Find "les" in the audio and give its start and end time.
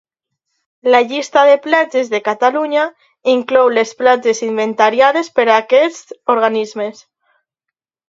3.77-3.95